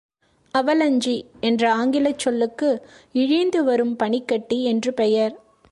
[0.53, 1.25] அவலஞ்சி
[1.39, 2.81] என்ற ஆங்கிலச் சொல்லுக்கு,
[3.13, 5.39] இழிந்து வரும் பனிக்கட்டி என்று பெயர்.